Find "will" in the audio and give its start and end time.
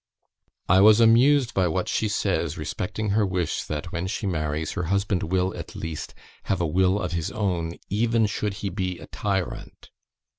5.21-5.55, 6.65-6.99